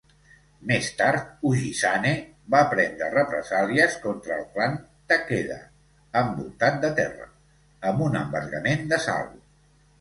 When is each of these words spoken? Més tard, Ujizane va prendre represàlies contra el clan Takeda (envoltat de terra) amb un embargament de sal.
Més 0.69 0.87
tard, 1.01 1.27
Ujizane 1.49 2.13
va 2.55 2.61
prendre 2.71 3.11
represàlies 3.17 3.99
contra 4.07 4.39
el 4.39 4.49
clan 4.57 4.75
Takeda 5.13 5.61
(envoltat 6.25 6.83
de 6.87 6.93
terra) 7.05 7.31
amb 7.93 8.05
un 8.11 8.21
embargament 8.27 8.87
de 8.95 9.05
sal. 9.09 9.35